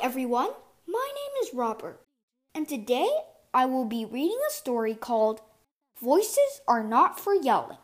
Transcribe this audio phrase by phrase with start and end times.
[0.00, 0.50] everyone.
[0.86, 2.00] My name is Robert,
[2.54, 3.08] and today
[3.52, 5.40] I will be reading a story called
[6.00, 7.78] Voices Are Not for Yelling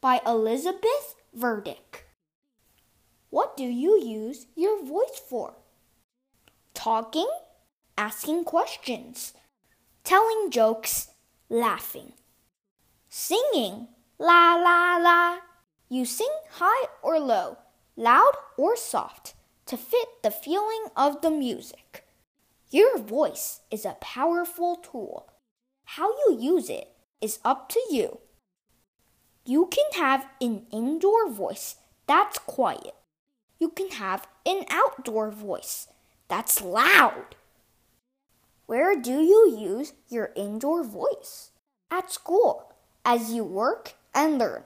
[0.00, 2.04] by Elizabeth Verdick.
[3.28, 5.54] What do you use your voice for?
[6.72, 7.28] Talking,
[7.98, 9.34] asking questions,
[10.04, 11.10] telling jokes,
[11.50, 12.14] laughing,
[13.10, 13.88] singing,
[14.18, 15.38] la la la.
[15.90, 17.58] You sing high or low,
[17.96, 19.34] loud or soft
[19.66, 22.06] to fit the feeling of the music.
[22.70, 25.28] Your voice is a powerful tool.
[25.84, 28.18] How you use it is up to you.
[29.44, 31.76] You can have an indoor voice
[32.06, 32.94] that's quiet.
[33.58, 35.88] You can have an outdoor voice
[36.28, 37.36] that's loud.
[38.66, 41.50] Where do you use your indoor voice?
[41.90, 42.72] At school,
[43.04, 44.64] as you work and learn,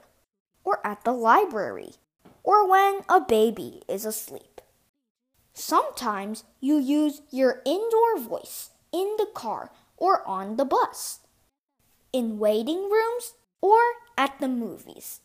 [0.63, 1.95] or at the library,
[2.43, 4.56] or when a baby is asleep.
[5.59, 11.21] Sometimes you use your indoor voice in the car or on the bus,
[12.13, 13.79] in waiting rooms, or
[14.15, 15.19] at the movies.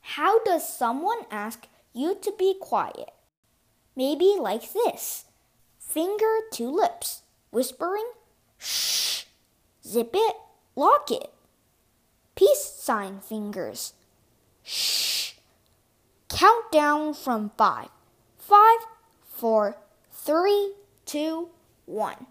[0.00, 3.10] How does someone ask you to be quiet?
[3.94, 5.26] Maybe like this
[5.78, 7.20] finger to lips,
[7.50, 8.10] whispering,
[8.56, 9.24] shh,
[9.86, 10.36] zip it,
[10.74, 11.30] lock it.
[12.34, 13.92] Peace sign fingers,
[14.62, 15.34] shh.
[16.30, 17.90] Count down from five
[18.46, 18.78] five,
[19.36, 19.76] four,
[20.10, 20.72] three,
[21.04, 21.50] two,
[21.84, 22.26] one.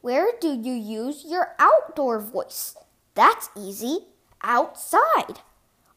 [0.00, 2.76] Where do you use your outdoor voice?
[3.14, 4.06] That's easy.
[4.40, 5.40] Outside.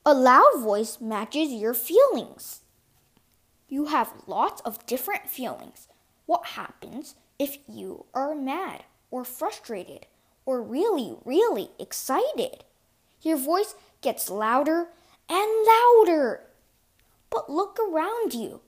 [0.04, 2.62] A loud voice matches your feelings.
[3.70, 5.88] You have lots of different feelings.
[6.26, 10.08] What happens if you are mad or frustrated
[10.48, 12.64] or really, really excited?
[13.22, 14.88] Your voice gets louder
[15.30, 16.42] and louder.
[17.30, 18.62] But look around you.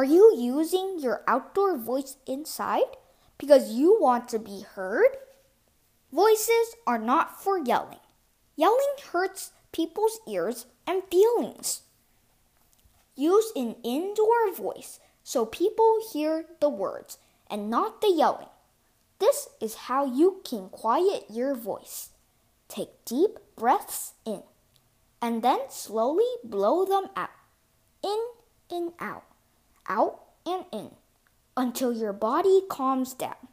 [0.00, 2.96] Are you using your outdoor voice inside
[3.36, 5.10] because you want to be heard?
[6.10, 8.00] Voices are not for yelling.
[8.56, 11.82] Yelling hurts people's ears and feelings.
[13.14, 17.18] Use an indoor voice so people hear the words
[17.50, 18.48] and not the yelling.
[19.18, 22.08] This is how you can quiet your voice.
[22.68, 24.44] Take deep breaths in
[25.20, 27.28] and then slowly blow them out.
[28.02, 28.18] In
[28.70, 29.24] and out
[29.90, 30.92] out and in
[31.56, 33.48] until your body calms down.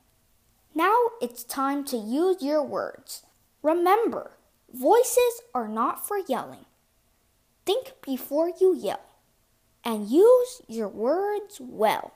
[0.75, 3.23] Now it's time to use your words.
[3.63, 4.37] Remember,
[4.71, 6.65] voices are not for yelling.
[7.65, 9.01] Think before you yell
[9.83, 12.13] and use your words well.